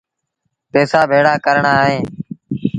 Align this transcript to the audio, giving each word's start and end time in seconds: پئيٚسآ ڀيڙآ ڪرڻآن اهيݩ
پئيٚسآ 0.71 1.01
ڀيڙآ 1.11 1.33
ڪرڻآن 1.45 1.75
اهيݩ 1.83 2.03